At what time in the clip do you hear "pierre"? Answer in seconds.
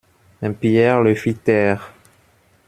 0.51-1.03